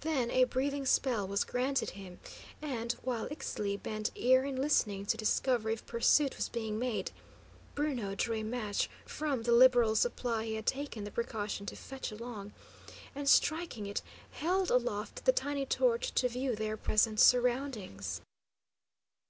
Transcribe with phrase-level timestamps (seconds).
[0.00, 2.18] Then a breathing spell was granted him,
[2.62, 7.10] and, while Ixtli bent ear in listening to discover if pursuit was being made,
[7.74, 12.10] Bruno drew a match from the liberal supply he had taken the precaution to fetch
[12.10, 12.54] along,
[13.14, 14.00] and, striking it,
[14.30, 18.22] held aloft the tiny torch to view their present surroundings.